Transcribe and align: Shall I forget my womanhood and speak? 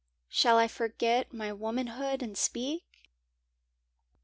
Shall 0.29 0.57
I 0.57 0.67
forget 0.67 1.31
my 1.31 1.53
womanhood 1.53 2.23
and 2.23 2.35
speak? 2.35 2.85